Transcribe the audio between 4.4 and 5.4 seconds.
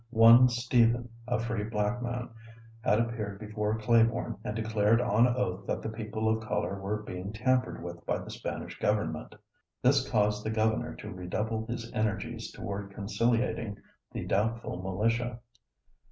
and declared on